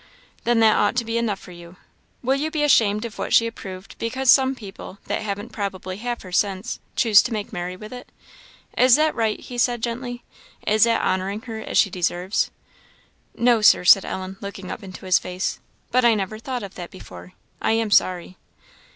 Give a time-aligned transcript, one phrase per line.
[0.45, 1.75] "Then that ought to be enough for you.
[2.23, 6.23] Will you be ashamed of what she approved, because some people, that haven't probably half
[6.23, 8.11] her sense, choose to make merry with it?
[8.75, 10.23] is that right?" he said, gently.
[10.65, 12.49] "Is that honouring her as she deserves?"
[13.37, 15.59] "No, Sir," said Ellen, looking up into his face,
[15.91, 18.37] "but I never thought of that before I am sorry."